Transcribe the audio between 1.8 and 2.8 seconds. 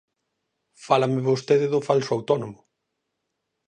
falso autónomo.